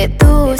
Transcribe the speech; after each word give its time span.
que 0.00 0.08
tú 0.08 0.56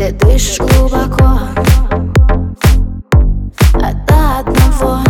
Ты 0.00 0.12
дышишь 0.12 0.58
глубоко. 0.60 1.40
От 3.74 4.10
одного 4.10 5.04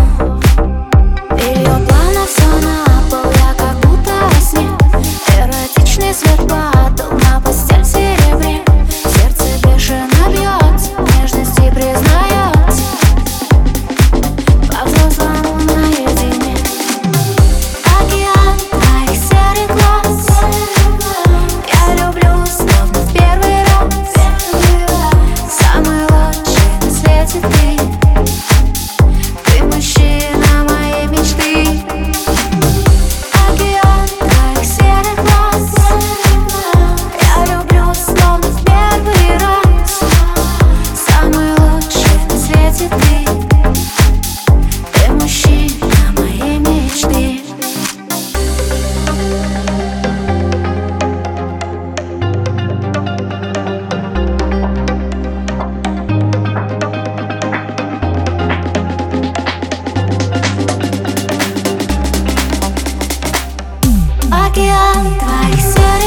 I 64.32 64.50
can't. 64.50 65.99